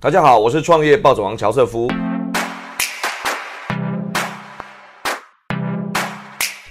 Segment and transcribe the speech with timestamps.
[0.00, 1.88] 大家好，我是创业暴走王乔瑟夫。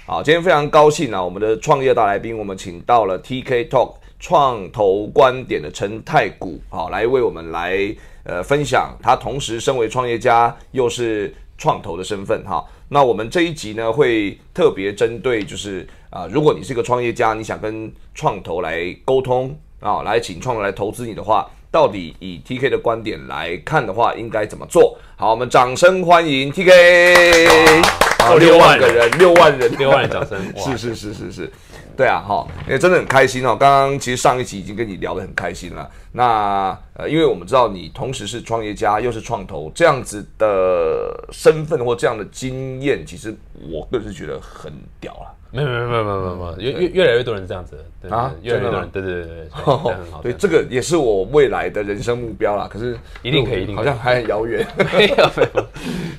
[0.06, 7.94] 好，今天非常高兴啊，我们的创业大来宾，我们请到了 TK Talk 创投观点的陈太古，好，来为我们来
[8.24, 12.64] 呃分享他同时身为创业家又是创投的身份哈。
[12.88, 21.46] 那我们这一集呢，会特别针对就是啊，如果你是一个创业家，你想跟创投来沟通啊，来请创投来投资你的话。
[21.70, 24.98] 到底以 T K 的观点来看的话，应该怎么做？
[25.20, 27.82] 好，我们掌声欢迎 T K。
[28.20, 30.38] 好，六万个人，六万人，六万人掌声。
[30.56, 31.52] 是是是是是，
[31.96, 33.56] 对啊，哈，也真的很开心哦。
[33.58, 35.90] 刚刚其实上一集已经跟你聊得很开心了。
[36.12, 43.36] 那呃，因为我们知道你同时是创业家，又是创投这样子的身份或这样的经验，其实
[43.72, 45.34] 我个人是觉得很屌了。
[45.50, 49.64] 没有没有没有没有没有，越越越来越多人这样子，啊，越来越多人，对对对对，很
[50.12, 50.20] 好。
[50.22, 52.68] 对，这个也是我未来的人生目标啦。
[52.70, 54.66] 可是一定可以，好像还很遥远。
[55.16, 55.66] 没有没有，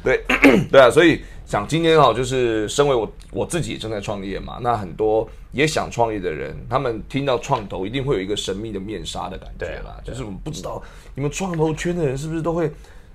[0.03, 0.23] 对
[0.71, 10.81] 对啊，所以想今天哈，就是身为我我自己也正在创业嘛，那很多也想创业的人，他们听到创投一定会有一个神秘的面纱的感觉啦，就是我们不知道
[11.15, 12.71] 你们创投圈的人是不是都会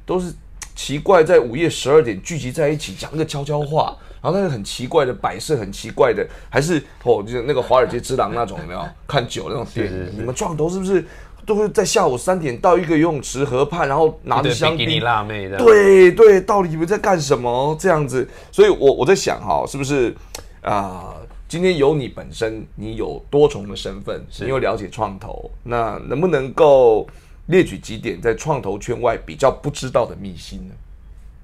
[0.06, 0.32] 都是
[0.74, 3.96] 奇怪，在午夜十二点聚集在一起讲一个悄悄话。
[4.22, 10.12] 然后那个很奇怪的摆设，很奇怪的，还是哦，就是那个华尔街之狼那种，有没有看久那种电影？
[10.16, 11.04] 你们创投是不是
[11.44, 15.02] 都会在下午三点到一个游泳池河畔，然后拿着香槟？
[15.02, 15.58] 辣妹的。
[15.58, 17.76] 对对，到底你们在干什么？
[17.78, 20.14] 这样子，所以我我在想哈，是不是
[20.62, 21.14] 啊？
[21.46, 27.06] 今天有你本身，你有多重的身份，你又了解创投，那能不能够
[27.46, 30.74] 列举几点在创投圈外比较不知道的秘辛呢？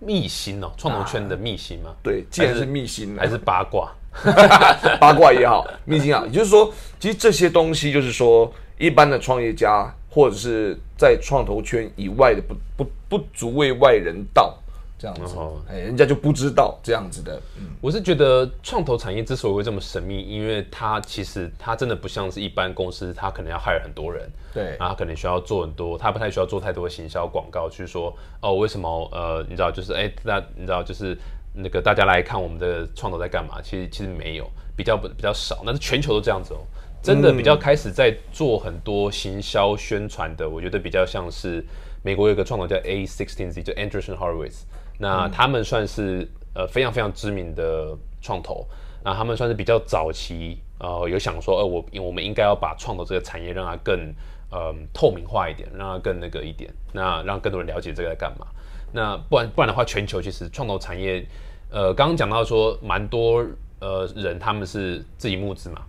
[0.00, 1.90] 秘辛哦，创投圈的秘辛吗？
[2.02, 3.92] 对，既然是秘辛，还是八卦，
[4.98, 6.24] 八卦也好，秘辛啊。
[6.26, 14.56] 也就是说，其实这些东西，就是说，一般的创业家或者是在创投圈以外的，不不不足为外人道。
[14.98, 15.34] 这样子，
[15.66, 17.40] 哎，人家就不知道这样子的。
[17.56, 31.16] 嗯，我是觉得创投产业之所以会这么神秘，因为它其实它真的不像是一般公司，它可能要害很多人，对，然后可能需要做很多，它不太需要做太多的行销广告，去说哦，为什么呃，你知道，就是哎，那你知道，就是
[31.54, 33.58] 那个大家来看我们的创投在干嘛？
[33.62, 36.60] 其实其实没有，比较比较少，那是全球都这样子哦。
[37.02, 41.64] 真的比较开始在做很多行销宣传的，我觉得比较像是
[42.02, 44.62] 美国有一个创投叫 A Sixteen Z，就 Anderson Horowitz。
[44.98, 48.66] 那他们算是呃非常非常知名的创投，
[49.02, 54.14] 那他们算是比较早期，呃有想说，呃我我们应该要把创投这个产业让它更
[54.50, 58.46] 呃透明化一点，让它更那个一点，那让更多人了解这个在干嘛。
[58.92, 61.26] 那不然不然的话，全球其实创投产业，
[61.70, 63.42] 呃刚刚讲到说蛮多
[63.80, 65.82] 呃人他们是自己募资嘛，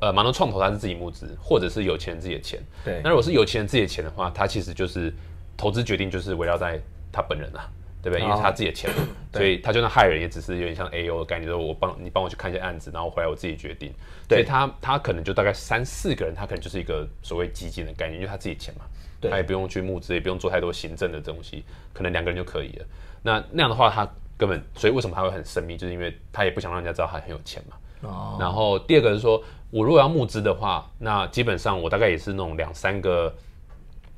[0.00, 2.60] 呃蛮多创投他是自己募资，或者是有钱人自己的钱。
[2.84, 3.00] 对。
[3.02, 5.12] 那如果是有钱人自己的钱的话，他其实就是
[5.56, 6.80] 投资决定就是围绕在
[7.12, 7.68] 他本人啊。
[8.00, 8.24] 对不对？
[8.24, 13.92] 因为他自己的钱，嘛所以他就算害人，也只是有点像 A O 的概念，说我帮你帮我去看一下案子，然后回来我自己决定。
[14.28, 18.84] 所以他他可能就大概三四个人，他可能就是一个所谓基金的概念，因为他自己钱嘛，
[19.28, 22.86] 他也不用去募资，也不用做太多行政的东西，可能两个人就可以了。
[23.20, 27.76] 那那样的话，他根本所以为什么他会很神秘，就是因为他也不想让人家知道他很有钱嘛。
[28.02, 28.36] 哦。
[28.38, 33.32] 然后第二个是说，我如果要募资的话，那基本上我大概也是那种两三个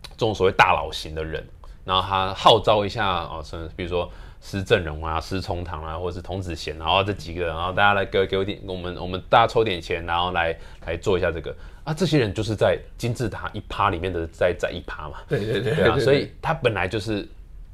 [0.03, 1.47] 这种所谓大佬型的人。
[1.83, 4.09] 然后他号召一下哦，是比如说
[4.41, 11.93] 施正荣啊、施崇棠啊，或者是童子贤，然后这几个，然后大家来给给我点，我们我们大家抽点钱，然后来来做一下这个啊。
[11.93, 15.19] 这些人就是在金字塔一趴里面的在在一趴嘛。
[15.27, 15.75] 对对对。
[15.75, 17.27] 对啊，所以他本来就是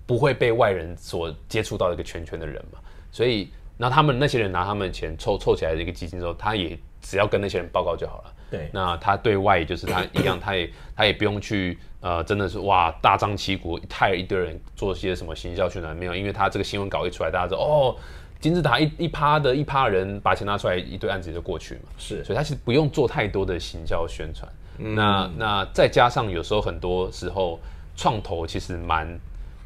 [0.07, 2.79] 不会被外人所接触到一个圈圈的人嘛。
[3.11, 8.33] 所以，然后他们那些人拿他们的钱凑凑起来的一个基金之后，他也只要跟那些人报告就好了。
[8.51, 8.71] 对。
[8.73, 11.79] 那他对外就是他一样，他也他也不用去。
[12.03, 16.15] 呃，真的是哇，大张旗鼓，太一堆人做些什么行销宣传没有？
[16.15, 17.97] 因为他这个新闻稿一出来，大家说哦，
[18.39, 21.81] 金字塔一一趴的一趴人把钱拿出来，一堆案子就过去嘛。
[21.99, 24.49] 是，所以他其实不用做太多的行销宣传。
[24.79, 27.59] 那那再加上有时候很多时候
[27.97, 29.19] 创投其实蛮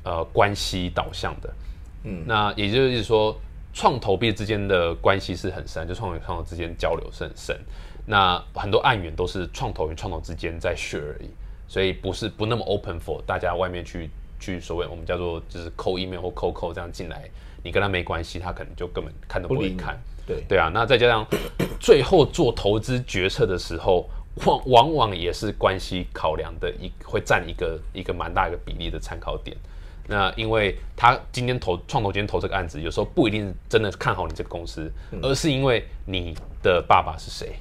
[0.02, 1.52] 呃关系导向的。
[2.04, 3.38] 嗯，那也就是说，
[3.72, 7.58] 创投币之间的关系是很深，就创投创投之间交流是很深。
[8.06, 11.30] 那很多案源都是创投与创投之间在 share 而已。
[11.68, 17.30] 所以不是不那么 open for 大家外面去去所谓我们叫做就是扣 email 或扣扣这样进来，
[17.62, 19.96] 你跟他没关系，他可能就根本看都不会看。
[20.26, 21.24] 对对啊，那再加上
[21.78, 24.10] 最后做投资决策的时候，
[24.44, 29.56] 往往往也是关系考量的一会占一个一个蛮大一个比例的参考点。
[30.10, 34.92] 那因为他今天投创投今天投这个案子，有时候不一定真的看好你这个公司，
[35.22, 37.54] 而是因为你的爸爸是谁，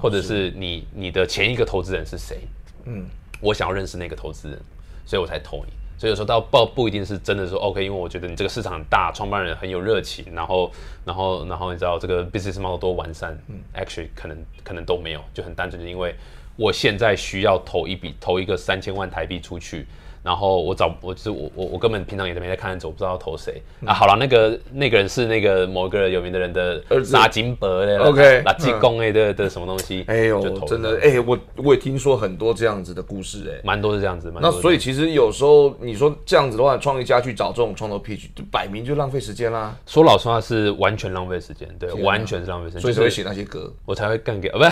[0.00, 2.40] 或者是你你的前一个投资人是谁，
[2.84, 3.08] 嗯。
[3.42, 4.60] 我想要认识那个投资人，
[5.06, 5.72] 所以我才投你。
[5.96, 10.70] 所以有时候到不不一定是真的说 OK，因为我觉得你这个市场很大，创办人很有热情，然后
[11.06, 16.14] 然后然后你知道这个 business model 多完善，嗯，actually 可能可能都没有，就很单纯，因为
[16.56, 19.86] 我现在需要投一笔投一个三千万台币出去。
[20.22, 23.94] 然后我找我就是我我我根本平常也没在看，我不知道投谁啊。
[23.94, 26.82] 好了，那个那个人是那个某一个有名的人的
[27.12, 30.04] 拉金伯的，OK，拉金公哎的的什么东西？
[30.06, 34.32] 哎呦，真的哎，我我也听说很多这样子的故事哎，蛮多是这样子。
[34.40, 39.76] 那所以其实有时候你说这样子的话，创业家去找这种创投 pitch，就摆明就浪费时间啦。
[39.86, 42.80] 说老实话是完全浪费时间，对，完全是浪费时间。
[42.82, 44.70] 所以才会写那些歌，我才会干给，不是。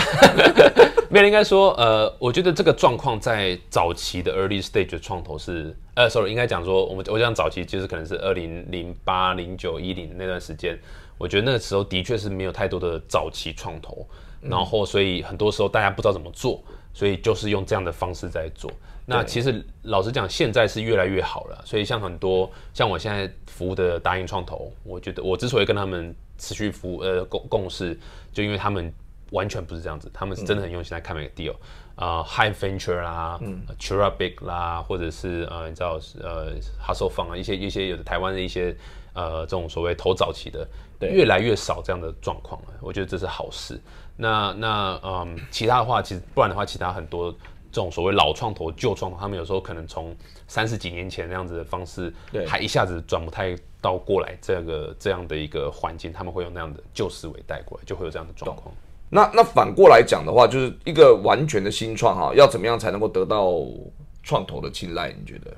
[1.10, 10.78] 没有，应该说，呃，我觉得这个状况在早期的 early stage 的创投是，呃，sorry，应该讲说，我们我讲早期就是可能是二零零八、零九、一零那段时间，
[11.16, 14.06] 我觉得那个时候的确是没有太多的早期创投，
[14.42, 16.62] 然后所以很多时候大家不知道怎么做，
[16.92, 18.70] 所以就是用这样的方式在做。
[19.06, 27.98] 那其实老实讲，现在是越来越好了，所以像很多像我现在服务的答应创投，我觉得我之所以跟他们持续服务呃共共事，
[28.30, 28.92] 就因为他们。
[29.30, 31.54] 完全不是这样子，他们是真的很用心在看每个 deal，
[31.96, 33.38] 啊，High Venture 啦
[33.78, 38.76] c h u r a Big 啦，或者是呃，你知道呃，Hustle Fund 啊，一些一些有的台湾的一些
[39.12, 40.66] 呃，这种所谓投早期的，
[41.00, 43.80] 越来越少这样的状况了，我觉得这是好事。
[44.16, 47.30] 那那嗯，其他的话，其实不然的话，其他很多
[47.70, 50.16] 这种所谓老创投、旧创投，他们有时候可能从
[50.46, 52.12] 三十几年前那样子的方式，
[52.46, 58.74] 还一下子转不太到过来这个这样的一个环境，他们会用那样的旧思维带过来，就会有这样的状况。
[59.10, 63.52] 那那反过来讲的话，就是一个完全的新创哈，要怎么样才能够得到
[64.22, 65.14] 创投的青睐？
[65.18, 65.50] 你觉得？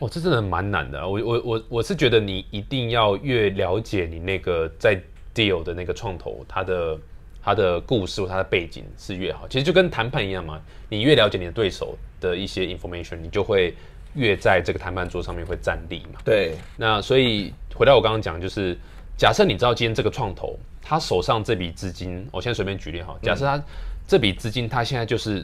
[0.00, 1.08] 哦，这真的蛮难的。
[1.08, 5.00] 我我我我是觉得你一定要越了解你那个在
[5.34, 6.98] deal 的那个创投，他的
[7.40, 9.46] 他的故事或他的背景是越好。
[9.48, 13.72] 其实就跟谈判一样嘛，你越了解你的对手的一些 information，你就会
[14.14, 16.18] 越在这个谈判桌上面会站立嘛。
[16.24, 16.56] 对。
[16.76, 18.76] 那所以回到我刚刚讲，就是
[19.16, 20.58] 假设你知道今天这个创投。
[20.86, 23.16] 他手上这笔资金，我先随便举例哈。
[23.22, 23.58] 假设他
[24.06, 25.42] 这笔资金，他现在就是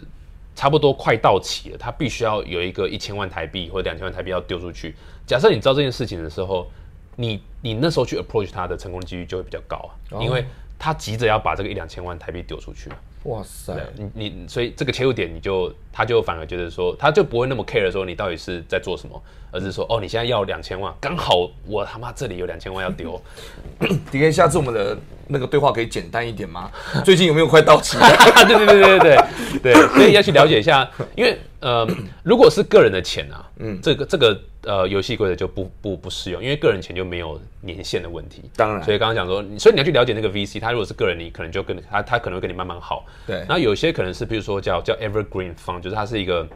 [0.55, 4.95] 差不多快到期了，他必须要有一个一千万台币或者两千万台币要丢出去。
[5.27, 6.71] 假设你知道这件事情的时候，
[7.17, 9.79] 你你那时候去 approach 他的成功几率就会比较高
[10.11, 10.45] 啊，因为
[10.79, 12.91] 他急着要把这个一两千万台币丢出去。
[13.25, 13.75] 哇塞，
[14.15, 23.21] 你你所以这个切入点，你就他就反而觉得说，他就不会那么 care 说你到底是在做什么，而是说哦，你现在要两千万，刚好我他妈这里有两千万要丢。
[24.11, 24.97] D K，下次我们的
[25.31, 26.71] 那个对话可以简单一点吗？
[27.05, 27.97] 最近有没有快到期？
[28.47, 29.19] 对对对对对
[29.63, 31.87] 对，所 以要去了解一下，因为呃，
[32.23, 34.39] 如果是个人的钱啊，嗯，这个这个。
[34.65, 38.43] 呃，游戏规则就不不不适用，因为个人钱就没有年限的问题。
[38.55, 43.07] 当然，所以刚刚讲说，所以你要去了解那个 VC，他如果是个人，你可能就跟他，他可能会跟你慢慢好。
[43.27, 43.37] 对。
[43.37, 46.47] 然后有些可能是，比如说叫叫 Evergreen Fund，就是它是一个，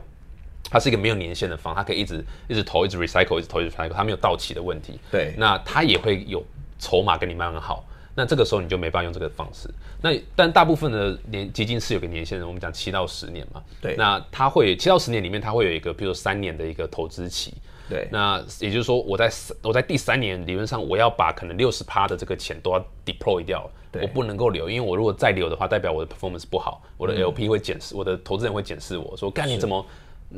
[0.71, 5.01] 它是一个没有年限的方，它可以一直一直投，一直 recycle，一直投，一直 recycle，它没有到期的问题。
[5.11, 5.35] 对。
[5.39, 6.45] 那它也会有
[6.79, 7.87] 筹码跟你慢慢好。
[8.15, 9.69] 那这个时候你就没办法用这个方式。
[10.01, 13.63] 那但大部分的年基金是有个年限的，我们讲七到十年嘛。
[13.81, 13.97] 对。
[13.97, 17.55] 那它会七到十年里面，它会有一个，比如说三年的一个投资期。
[17.87, 19.31] 对，那也就是说，我在
[19.61, 23.71] 我在第三年理论上，我要把可能六十趴的这个钱都要 deploy 掉，
[24.01, 29.85] 我不能够留，因为我如果再留的话，代表我的 performance 不好，我的 LP 会检视，我的投资人会检视我说，干你怎么？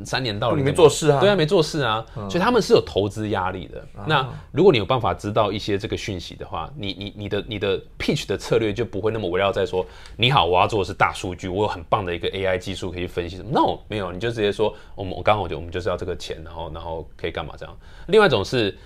[0.05, 1.19] 三年到了，你没做事啊？
[1.19, 3.85] 对啊，没做事啊，所以他们是有投资压力的。
[4.05, 9.85] 那如果你有办法知道一些这个讯息的话，你你你的你的 pitch 的策略就不会那么围绕在说，
[10.15, 17.77] 你好，我要做的是大数据，我有很棒的一个 AI 技术可以分析什么？No，没有，你就直接说，我们我刚好我就我们就是要这个钱，然后然后可以干嘛这样？
[18.07, 18.77] 另外一种是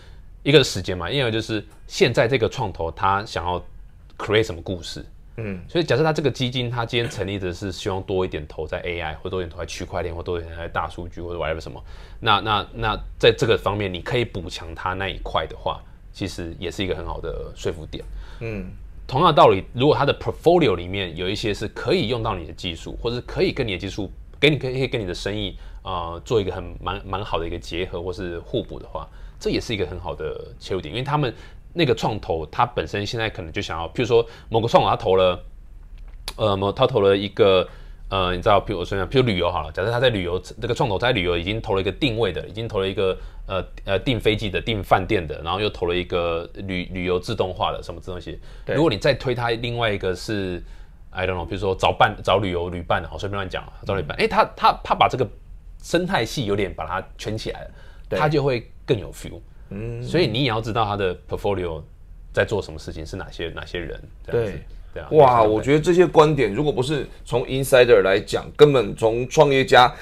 [0.43, 3.63] 一个时间嘛，因为就是现在这个创投他想要
[4.17, 5.05] create 什么故事？
[5.37, 11.81] 嗯，所以假设他这个基金，他今天成立的是希望多一点投在 AI，或多一点投在区块链，或多一点在大数据，或者 whatever 什么，
[12.19, 18.03] 那那那在这个方面，你可以补强他那一块的话，其实也是一个很好的说服点。
[18.41, 18.69] 嗯，
[19.07, 29.07] 同样的道理，如果他的 portfolio 里面有一些是可以用到你的技术，或者可以跟你的技术，给你可以跟你的生意啊做一个很蛮蛮好的一个结合，或是互补的话，
[29.39, 31.33] 这也是一个很好的切入点，因为他们。
[31.73, 35.43] 那个创投，他本身现在可能就想要，譬如说某个创投他投了，
[36.35, 37.67] 呃，某他投了一个，
[38.09, 48.39] 呃，你知道，譬如我说譬如旅游好了，假设他在旅游这个创投在旅游已经投了一个定位的，已经投了一个呃呃订飞机的、订饭店的，然后又投了一个旅旅游自动化的什么这东西。
[48.67, 50.61] 如果你再推他另外一个是
[51.09, 55.25] ，I don't know，比如说找伴找旅游旅伴的，好随便乱讲，找旅伴，哎，他他他把这个
[55.81, 57.71] 生态系有点把它圈起来了，
[58.09, 59.39] 他就会更有 feel。
[59.71, 61.81] 嗯，所以你也要知道他的 portfolio
[62.31, 63.99] 在做什么事情，是哪些哪些人。
[64.25, 64.63] 对，
[64.93, 65.07] 对啊。
[65.11, 69.93] 哇，我觉得这些观点如果不是从 insider 来讲，根本从创业家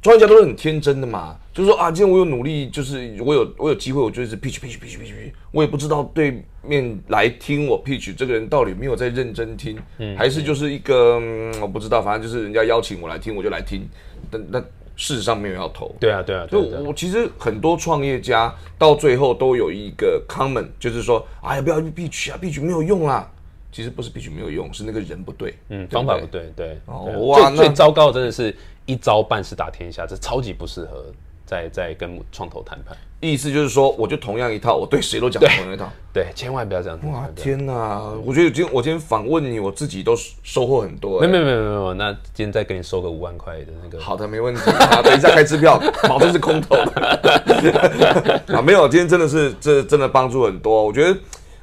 [0.00, 9.78] 创业家都是很天真的嘛，就是说啊，今天我有努力，就是我有我有机会，我就是 pitch pitch pitch pitch pitch，我也不知道对面来听我 pitch 这个人到底没有在认真听，
[10.16, 13.88] 还是就是一个、嗯我不知道，反正就是人家邀请我来听，我就来听，
[14.28, 14.64] 但但
[14.96, 15.94] 事实上没有要投。
[15.98, 23.30] 对啊，对啊，就我其实很多创业家到最后都有一个 common，就是说，哎呀，不要去 pitch 啊，pitch 没有用啦。
[23.70, 26.78] 其实不是 pitch 没有用，是那个人不对，嗯，方法不对，对。
[26.86, 31.06] 哇最最糟糕的真的是一招半式打天下，这超级不适合
[31.52, 32.96] 在在跟创投谈判。
[33.20, 35.88] 意思就是说，我就同样一套，我对谁都讲同样一套。
[36.12, 37.06] 对，千万不要这样子。
[37.06, 38.02] 哇天哪！
[38.24, 41.28] 我觉得今天我今天访问你，我自己都收获很多、欸。
[41.28, 44.02] 没有没有没有没有，那今天再给你收个五万块的那个。
[44.02, 44.60] 好的，没问题。
[44.70, 48.42] 啊，等一下开支票， 保证是空头的。
[48.56, 50.84] 啊，没有，今天真的是这真的帮助很多。
[50.84, 51.16] 我觉得，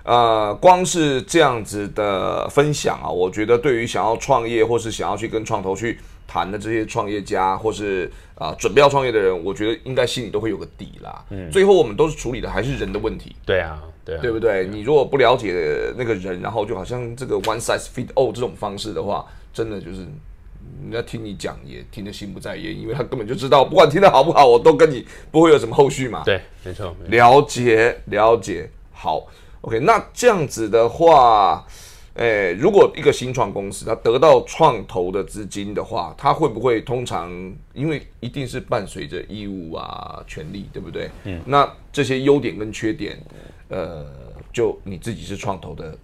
[0.04, 11.24] 呃，光是这样子的分享啊，我觉得对于想要创业或是想要去跟创投去谈的这些创业家，或是啊、准备要创业的人，我觉得应该心里都会有个底啦。
[11.30, 13.36] 嗯，最后我们都是处理的还是人的问题。
[13.46, 14.66] 对啊，对啊，对不对？
[14.66, 15.54] 你如果不了解
[15.98, 19.98] 那个人，然后就好像这个 one size fit all 这种方式的话，真的就是
[20.82, 26.24] 人家听你讲也听得心不在焉，因为他根本就知道，不管听得好不好，我都跟你不会有什么后续嘛。
[26.24, 29.28] 对，没错，没错了解了解，好
[29.62, 31.66] ，OK，那这样子的话，
[32.20, 37.32] 诶，如果一个新创公司它得到创投的资金的话，它会不会通常
[37.74, 41.10] 因为一定是伴随着义务啊、权利，对不对？
[41.24, 43.18] 嗯，那这些优点跟缺点，
[43.70, 44.06] 呃，
[44.52, 45.98] 就你自己是创投的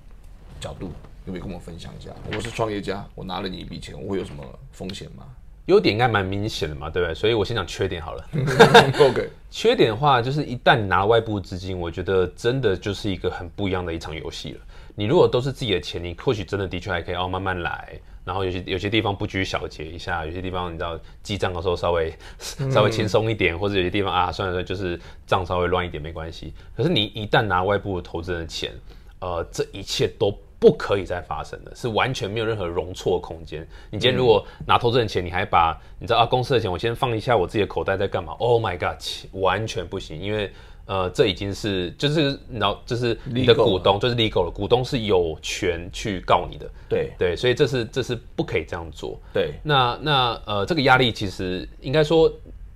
[0.57, 0.89] 角度，
[1.25, 2.11] 有没有跟我分享一下？
[2.33, 4.41] 我是创业家，我拿了你一笔钱，我会有什么
[4.71, 5.25] 风险吗
[5.65, 7.13] 优点应该蛮明显的嘛，对不对？
[7.13, 8.25] 所以我先讲缺点好了。
[9.01, 14.59] OK， 缺点的话，就是一旦你拿外部资金，我觉得真的就是一个很不一样的一场游戏了。
[14.95, 22.13] 你如果都是自己的钱，你或许真的的确还可以哦慢慢来，然后有些有些地方不拘小节一下，有些地方你知道记账的时候稍微
[22.71, 26.53] 稍微轻松一点，或者有些地方啊算了算了，就是账稍微乱一点没关系。
[26.75, 28.71] 可是你一旦拿外部投资人的钱，
[29.19, 33.67] 呃，这一切都不可以再发生的，是完全没有任何容错空间。
[33.91, 38.97] 你今天如果拿投资人钱，你还把你知道啊公司的钱，我先放一下我自己的口袋在干嘛？Oh my god，
[39.33, 40.51] 完全不行，因为
[40.85, 49.19] 呃这已经是就是你知道，就是你的股东就是 legal 了，股东是有权去告你的，对对，所以这是这是不可以这样做。
[49.33, 52.31] 对，那那呃，这个压力其实应该说，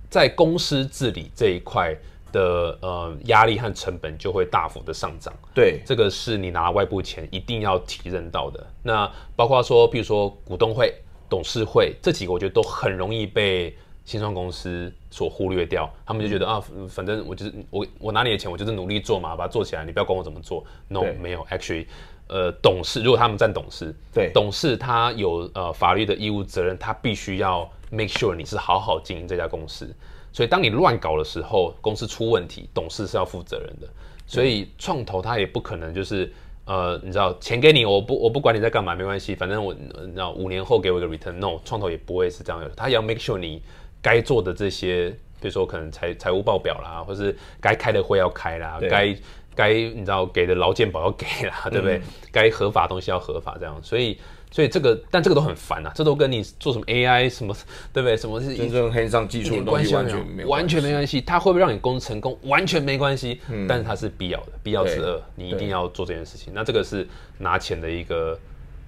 [0.08, 1.96] 在公司治理这一块
[2.32, 5.32] 的呃压力和成本就会大幅的上涨。
[5.54, 8.66] 对，这个是你拿外部钱一定要提认到的。
[8.82, 10.94] 那包括说，譬如说股东会、
[11.28, 15.88] 董事会这几个，我觉得都很容易被新创公司所忽略掉。
[16.04, 20.64] 他们就觉得啊，反正我就是我我拿你的钱，我就是努力做嘛，把它做起来，你不要管我怎么做。
[20.88, 21.86] No，没有，actually。
[22.32, 29.92] 呃，董事如果他们占董事，对董事他有呃法律的义务责任，他必须要 make sure 你是好好经营这家公司。
[30.32, 33.88] 所以当你乱搞的时候，公司出问题，董事是要负责任的。
[34.28, 36.32] 所以创投他也不可能就是
[36.66, 41.32] 呃，你知道钱给你，我不我不管你在干嘛，没关系，反正我呃你知道五年后给我一个 return。
[41.32, 43.60] No，创投也不会是这样的，他也要 make sure 你
[44.02, 49.16] 该做的这些，比如说可能财财务报表啦，或是该开的会要开啦，对该
[49.54, 52.00] 该你知道给的劳健保要给啦，对不对？
[52.32, 54.18] 该合法的东西要合法，这样，所以。
[54.52, 57.54] 所以这个，但这个都很烦啊，这都跟你做什么 AI 什么，
[57.92, 58.16] 对不对？
[58.16, 61.20] 什么是真正黑上技一术的东西完全没有，完全没关系。
[61.20, 63.40] 它会不会让你公司成功，完全没关系。
[63.68, 66.52] 但是它是必要的，必要之二，你一定要做这件事情。
[66.52, 67.06] 那这个是
[67.38, 68.36] 拿钱的一个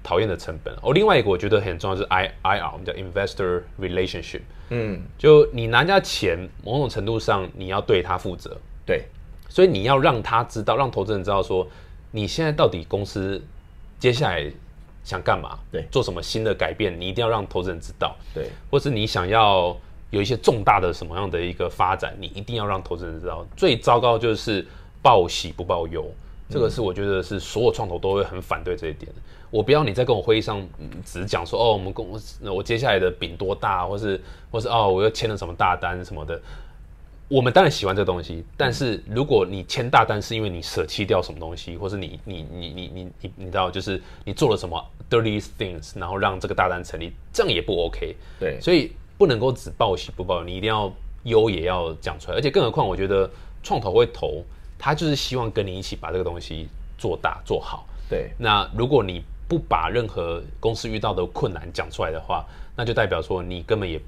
[0.02, 0.74] 讨厌的成本。
[0.82, 4.42] 哦，另外一个我觉得很重要是 I I R，我们叫 investor relationship。
[4.70, 8.56] 嗯，就你拿人家钱，某种程度上你要对他负责，
[8.86, 9.04] 对，
[9.48, 11.68] 所以你要让他知道，让投资人知道说，
[12.10, 13.42] 你现在到底公司
[13.98, 14.50] 接下来
[15.04, 18.16] 想干嘛，对做什么新的改变，你一定要让投资人知道。
[18.32, 19.76] 对，或是你想要
[20.08, 23.46] 有一些重大的什么样的一个发展，你一定要让投资人知道。
[23.54, 24.66] 最糟糕就是
[25.02, 26.10] 报喜不报忧，
[26.48, 29.12] 这个是我觉得是所有创投都会很反对这一点。
[29.52, 34.18] 我不要你在跟我会议上、嗯只讲说哦，我们公司我接下来的饼多大，或是
[34.50, 36.40] 或是哦，我又签了什么大单什么的。
[37.28, 48.16] 我们当然喜欢这个东西，但是如果你签大单是因为你舍弃掉什么东西，或是你你你你你你你知道，就是你做了什么 dirty things，然后让这个大单成立，这样也不 OK。
[48.40, 50.90] 对所以不能够只报喜不报忧，你一定要
[51.24, 52.38] 忧也要讲出来。
[52.38, 53.30] 而且更何况，我觉得
[53.62, 54.42] 创投会投，
[54.78, 57.86] 他就是希望跟你一起把这个东西做大做好。
[58.10, 62.42] 对，那如果你不把任何公司遇到的困难讲出来的话，
[62.74, 64.00] 那就代表说你根本也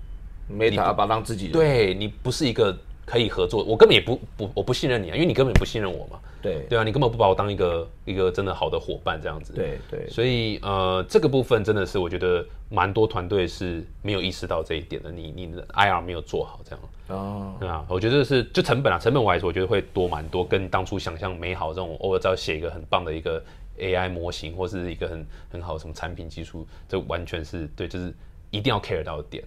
[0.48, 2.74] 没把把当自己人，对你不是一个
[3.04, 6.18] 可以合作，我根本也不不我不信任你啊，因为你根本不信任我嘛。
[6.40, 9.52] 对对啊，你根本不把我当一个一个真的好的伙伴这样子。
[9.52, 15.12] 对对，所以呃，这个部分真的是我觉得蛮多团队是没有意识到这一点的。
[15.12, 16.80] 你你的 IR 没有做好这样。
[17.08, 23.42] 哦，对啊，我觉得是就成本啊，成本我来说，我觉得会多蛮多，跟当初想象美好这种，偶尔只要写一个很棒的一个
[23.78, 28.14] AI 模型，或是一个很很好的什么产品技术，这完全是对，就是
[28.50, 29.42] 一定要 care 到的点。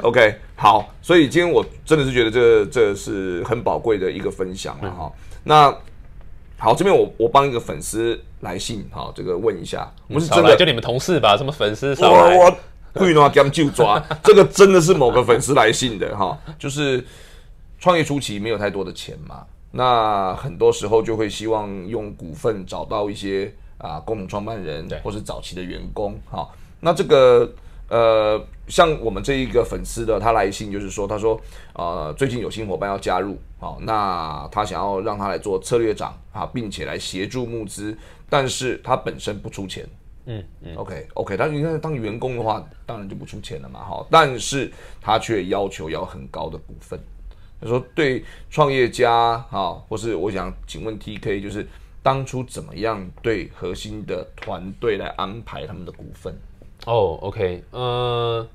[0.00, 5.12] OK，好，所以今天我真的是觉得这这是很宝贵的一个分享了哈。
[5.44, 5.76] 那
[6.56, 12.38] 好，这边我我帮一个粉丝来信，哈，这个问一下，我们是真的，就你们同事吧，什么粉丝少来。
[12.38, 12.56] 我我
[12.94, 17.04] 故意拿 g 就抓， 这个真的是某个粉丝来信的哈，就是
[17.78, 23.52] 创业初期没有太多的钱嘛，那很多时候就会希望用股份找到一些
[23.82, 26.48] 啊共同创办人或是早期的员工哈，
[26.80, 27.52] 那这个
[27.88, 31.38] 呃像我们这一个粉丝的他来信就是说，他说
[31.74, 37.94] 呃最近有新伙伴要加入，好，那他想要让他来做策略长啊，并且来协助募资，
[38.30, 39.86] 但是他本身不出钱。
[40.24, 44.06] 嗯嗯，OK OK，但是你看当员工的话，当然就不出钱了嘛，哈。
[44.08, 44.70] 但是
[45.00, 46.96] 他却要求要很高的股份。
[47.60, 51.66] 他说对创业家哈，或是我想请问 TK，就是
[52.02, 56.34] 当初怎么样对核心的团队来安排他们的股份？
[56.86, 58.46] 哦，OK，呃，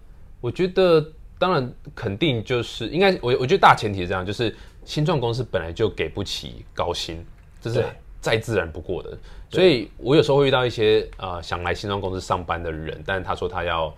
[0.41, 1.03] 我觉得
[1.39, 7.25] 当然肯定就是应该，我我觉得大前提是这样，就是新创公司本来就给不起高薪，
[7.61, 7.85] 这是
[8.19, 9.17] 再自然不过的。
[9.49, 13.95] 所以我有时候会遇到一些呃想来新创公司上班的人，但是他说他要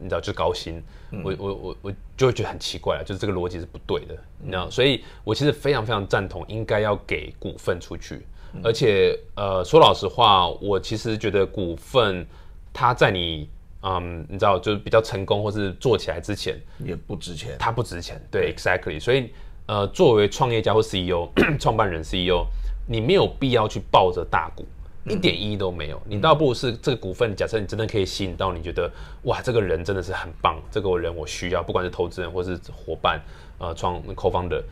[0.00, 0.82] 你知道就是高薪，
[1.22, 4.70] 我我我我就会觉得很奇怪了，就是这个逻辑是不对的，你知道？
[4.70, 8.24] 所以我其实非常非常赞同应该要给股份出去，
[8.62, 12.26] 而且呃说老实话，我其实觉得股份
[12.72, 13.48] 它在你
[13.82, 17.56] 嗯你知道就是比较成功或是做起来之前，也不值钱。
[17.58, 18.98] 它不值钱，对，exactly。
[19.00, 19.30] 所以，
[19.66, 21.28] 呃，作为创业家或 CEO、
[21.60, 22.46] 创办人 CEO，
[22.86, 24.66] 你没有必要去抱着大股，
[25.04, 26.00] 一点意义都没有。
[26.06, 28.90] 你倒不如是这个股份，假设你真的可以吸引到你觉得，
[29.24, 33.20] 哇，这个人真的是很棒，这个人我需要，不管是投资人或是伙伴，
[33.58, 34.62] 呃，创 co-founder。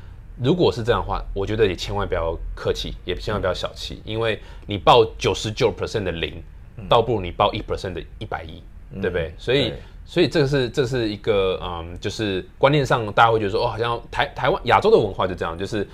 [0.43, 6.43] 如果是这样的话，我觉得也千万不要客气，也千万不要小气，因为你报九十九 percent 的零，
[6.89, 8.63] 倒不如你报一 percent 的一百亿，
[9.01, 9.35] 对不对？
[9.39, 9.73] 所以
[10.05, 15.89] 所以这个是这是一个嗯，就是观念上大家会觉得说，哦，好像台台湾亚洲的文化就这样，就是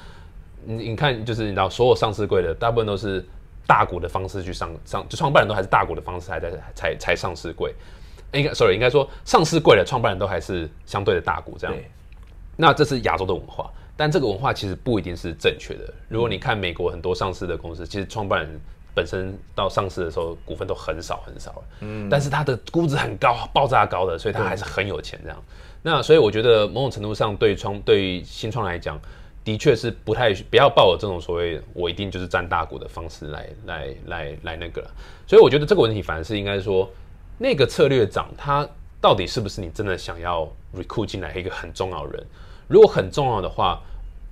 [0.64, 3.24] 你你看，就是你知道，所有上市贵的大部分都是
[3.66, 7.72] 大股的方式去上上，就创办人都还是大股的方式还在才才上市贵。
[8.32, 11.76] 应该 sorry，应该说上市贵的创办人都还是相对的大股这样。
[12.56, 13.70] 那这是亚洲的文化，
[14.02, 15.94] 但这个文化其实不一定是正确的。
[16.08, 18.60] 如果你看美国很多上市的公司，其实创办人
[18.92, 25.40] 本身到上市的时候股份都很少很少了，嗯，但是他的估值很高，爆炸高的，所以他还是很有钱这样。
[25.82, 29.00] 那所以我觉得某种程度上对创对于新创来讲，
[29.44, 34.90] 的确是不太不要抱有这种所谓我一定就是占大股的方式来来来来那个了。
[35.28, 36.90] 所以我觉得这个问题反而是应该说，
[37.38, 38.68] 那个策略长他
[39.00, 42.26] 到底是不是你真的想要 recruit 进来一个很重要的人？
[42.68, 43.82] 如果很重要的话，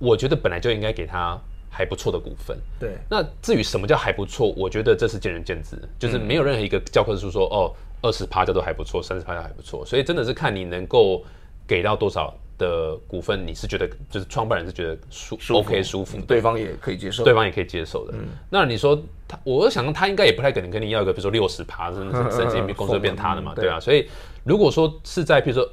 [0.01, 2.57] 我觉得本来就应该给他还不错的股份。
[2.79, 11.23] 对，那至于什么叫还不错，我觉得这是见仁见智，就是没有任何一个教科书说哦，二十趴叫做还不错，三十趴叫还不错，所以真的是看你能够
[11.67, 17.23] 给到多少的股份，你是觉得就是创办人是觉得舒舒 OK 舒服的，对方也可以接受。
[17.23, 18.13] 对方也可以接受的。
[18.49, 23.79] 那你说他，我想他应该也不太可能跟你要一个，比如说六十趴，甚至神经病公司会变他的嘛，嗯对啊。
[23.79, 24.09] 所以
[24.43, 25.67] 如果说是在比如说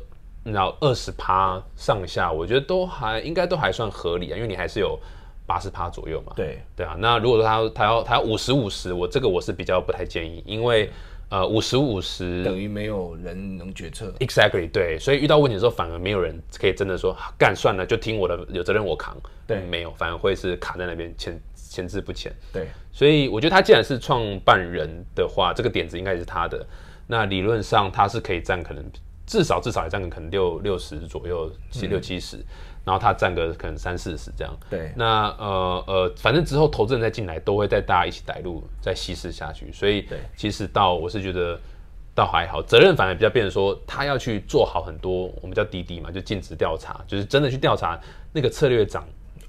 [0.49, 4.99] 你知道二十趴上下，我觉得都还应该都还算合理啊，因为你还是有
[5.47, 6.33] 八十趴左右嘛。
[6.35, 10.91] 对对啊，那如果说他他要他要五十五十，我这个我是比较不太建议，因为
[11.29, 14.13] 呃五十五十等于没有人能决策。
[14.21, 19.17] Exactly，对，所以遇到问题的时候，反而没有人可以真的说啊干算了，就听我的，有责任我扛。
[19.47, 22.31] 对没有，反而会是卡在那边前前置不前。
[22.53, 26.67] 对，所以我觉得他既然是创办人的话，这个点子应该也是他的。
[27.07, 28.85] 那理论上他是可以占可能
[29.29, 32.39] 至少至少也占个可能六六十左右，七六七十，
[32.83, 34.59] 然后他占个可能三四十这样。
[34.71, 39.71] 对那呃呃，反正之后投资人再进来，都会带大家一起带路，再稀释下去。
[39.71, 41.61] 所以对其实到我是觉得
[42.15, 48.01] 倒还好，责任反而比较变成说他要去做好很多，我们叫滴滴嘛，就尽职调查，就是真的去调查
[48.33, 49.07] 那个策略长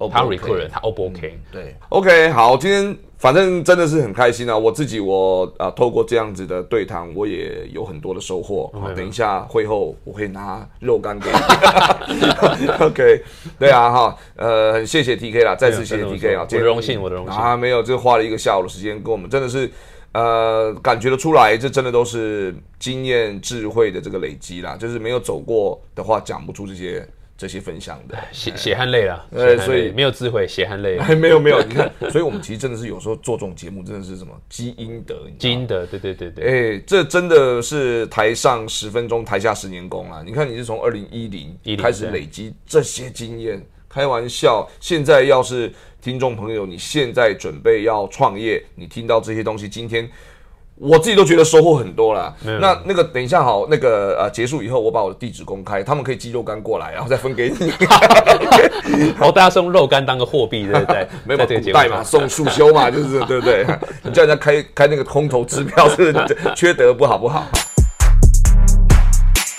[0.07, 4.57] 他人他 O 不 OK？、对，OK，好，今天反正真的是很开心啊！
[4.57, 8.71] 我自己我啊、透过这样子的对谈，我也有很多的收获。
[8.79, 12.65] 好，等一下会后我会拿肉干给你。
[12.79, 13.23] OK，
[13.59, 19.69] 对啊，哈，呃，很谢谢 TK 啦，再次谢谢 TK 啊，我的荣幸我的荣幸啊，没有，就花了一个下午的时间跟我们，真的是。
[20.11, 24.75] 呃，感觉得出来，这真的都是经验、智慧的这个累积啦。
[24.75, 27.07] 就是没有走过的话，讲不出这些
[27.39, 28.17] 这些分享的。
[28.33, 40.21] 血血汗泪了，呃所以泪没有智慧，血汗泪，还 没有没有，你看，所以我们其实真的是有时候做这种节目，真的是什么积阴德，你知道吗基因的，对对对对，哎、这真的是台上十分钟，台下十年功啊！
[40.25, 44.69] 你看，你是从二零一零10开始累积这些经验，开玩笑。
[44.81, 45.71] 现在要是
[46.01, 50.09] 听众朋友，你现在准备要创业，你听到这些东西，今天
[50.81, 52.33] 我自己都觉得收获很多啦。
[52.41, 57.73] 那那个等一下好，那个呃结束以后，我把我的地址公开，他们可以寄肉干过来，然后再分给你。
[58.89, 61.05] 然 后大家送肉干当个货币，对 不对？
[61.25, 63.65] 没有这个代嘛，送束修嘛， 就是对不对？
[64.03, 66.15] 你叫人家开开那个空头支票是
[66.55, 67.45] 缺德不好不好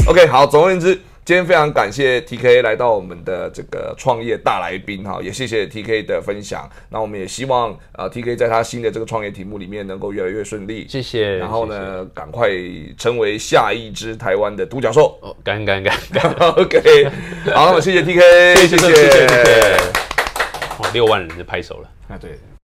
[0.07, 6.69] ？OK，好，总而言之，今天非常感谢 TK 来到我们的这个创业大来宾哈，也谢谢 TK 的分享。
[6.89, 10.87] 那我们也希望啊、呃 TK 在他新的这个创业题目里面能够越来越顺利。
[10.89, 11.37] 谢谢。
[11.37, 11.61] 然后？
[11.71, 12.49] 呢，赶快
[12.99, 15.17] 成为下一只台湾的独角兽。
[15.21, 17.05] 哦，干干干干，OK，
[17.55, 19.77] 好，那么谢谢 TK，谢谢谢谢谢谢谢，
[20.81, 21.89] 哇，六万人就拍手了。
[22.09, 22.50] 啊，对。